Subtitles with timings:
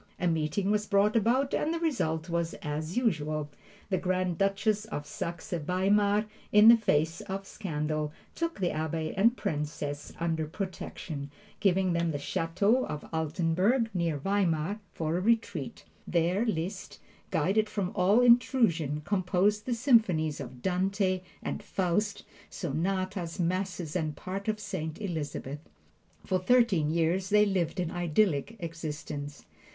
[0.19, 3.51] A meeting was brought about and the result was as usual.
[3.91, 9.37] The Grand Duchess of Saxe Weimar, in the face of scandal, took the Abbe and
[9.37, 11.29] Princess under protection,
[11.59, 15.83] giving them the Chateau of Altenburg, near Weimar, for a retreat.
[16.07, 16.99] There Liszt,
[17.29, 24.49] guarded from all intrusion, composed the symphonies of "Dante" and "Faust," sonatas, masses and parts
[24.49, 25.59] of "Saint Elizabeth."
[26.25, 29.45] For thirteen years they lived an idyllic existence.